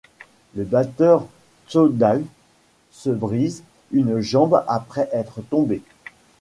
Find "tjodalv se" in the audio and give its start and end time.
1.67-3.11